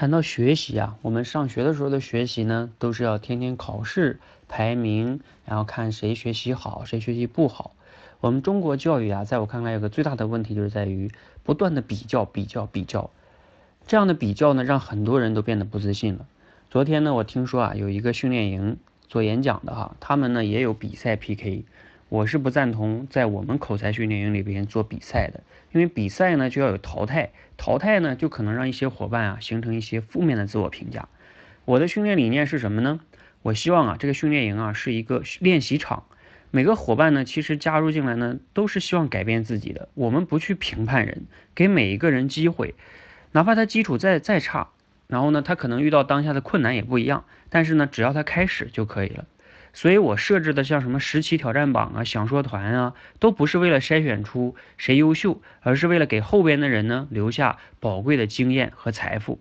[0.00, 4.18] 谈到学习啊，我们上学的时候的学习呢，都是要天天考试
[4.48, 7.74] 排名，然后看谁学习好，谁学习不好。
[8.20, 13.10] 我们中国教育啊，在我看来有个最大的问题，就是在于不断的比较、比较、比较。
[13.86, 16.26] 这样的比较呢，让很多人都变得不自信了。
[16.70, 21.66] 昨天呢，我听说啊，有一个训练营做演讲的哈，他们呢也有比赛 PK。
[22.10, 31.08] 我是不赞同在我们口才训练营里边做比赛的，因为比赛呢就要有淘汰，淘汰呢就可能让一些伙伴啊形成一些负面的自我评价。
[31.64, 32.98] 我的训练理念是什么呢？
[33.42, 36.02] 我希望啊这个训练营啊是一个练习场，
[36.50, 39.88] 每个伙伴呢其实加入进来呢都是希望改变自己的。
[39.94, 42.74] 我们不去评判人，给每一个人机会，
[43.30, 44.70] 哪怕他基础再再差，
[45.06, 49.26] 然后呢他可能遇到当下的困难也不一样，但是呢只要他开始就可以了。
[49.72, 59.40] 所以我设置的像什么十期挑战榜啊、想说团啊，都不是为了筛选出谁优秀，而是为了给后边的人呢留下宝贵的经验和财富。